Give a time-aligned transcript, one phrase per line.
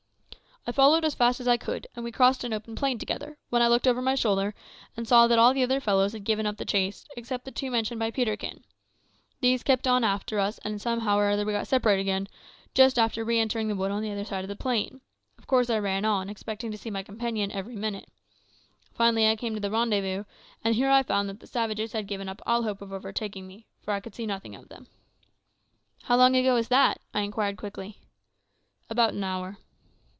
[0.67, 3.63] "I followed as fast as I could, and we crossed an open plain together, when
[3.63, 4.53] I looked over my shoulder,
[4.95, 7.71] and saw that all the other fellows had given up the chase except the two
[7.71, 8.63] mentioned by Peterkin.
[9.39, 12.27] These kept on after us, and somehow or other we got separated again,
[12.75, 15.01] just after re entering the wood on the other side of the plain.
[15.39, 18.07] Of course I ran on, expecting to see my companion every minute.
[18.93, 20.25] Finally I came to the rendezvous,
[20.63, 23.65] and here I found that the savages had given up all hope of overtaking me,
[23.81, 24.85] for I could see nothing of them."
[26.03, 27.97] "How long ago is that?" I inquired quickly.
[28.91, 29.57] "About an hour."